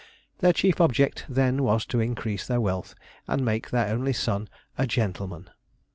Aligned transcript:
Their 0.39 0.51
chief 0.51 0.81
object 0.81 1.27
then 1.29 1.61
was 1.61 1.85
to 1.85 1.99
increase 1.99 2.47
their 2.47 2.59
wealth 2.59 2.95
and 3.27 3.45
make 3.45 3.69
their 3.69 3.87
only 3.89 4.13
son 4.13 4.49
'a 4.75 4.87
gentleman.' 4.87 5.51